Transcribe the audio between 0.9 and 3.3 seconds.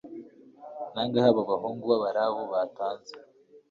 Nangahe aba bahungu b'Abarabu Batanze